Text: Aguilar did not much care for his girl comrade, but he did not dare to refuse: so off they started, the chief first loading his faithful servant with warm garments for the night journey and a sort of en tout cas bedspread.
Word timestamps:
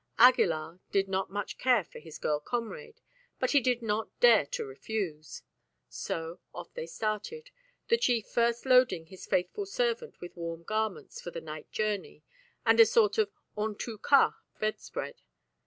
Aguilar 0.17 0.79
did 0.91 1.07
not 1.07 1.29
much 1.29 1.59
care 1.59 1.83
for 1.83 1.99
his 1.99 2.17
girl 2.17 2.39
comrade, 2.39 2.99
but 3.39 3.51
he 3.51 3.59
did 3.61 3.83
not 3.83 4.09
dare 4.19 4.47
to 4.47 4.65
refuse: 4.65 5.43
so 5.89 6.39
off 6.55 6.73
they 6.73 6.87
started, 6.87 7.51
the 7.87 7.99
chief 7.99 8.25
first 8.25 8.65
loading 8.65 9.05
his 9.05 9.27
faithful 9.27 9.67
servant 9.67 10.19
with 10.19 10.35
warm 10.35 10.63
garments 10.63 11.21
for 11.21 11.29
the 11.29 11.39
night 11.39 11.69
journey 11.71 12.23
and 12.65 12.79
a 12.79 12.85
sort 12.87 13.19
of 13.19 13.29
en 13.55 13.75
tout 13.75 14.01
cas 14.01 14.33
bedspread. 14.59 15.21